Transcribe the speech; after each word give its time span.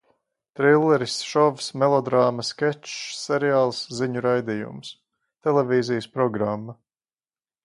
Trilleris, 0.59 1.17
šovs, 1.31 1.67
melodrāma, 1.83 2.47
skečs, 2.49 2.95
seriāls, 3.27 3.83
ziņu 3.99 4.25
raidījums. 4.29 4.93
Televīzijas 5.49 6.13
programma. 6.19 6.81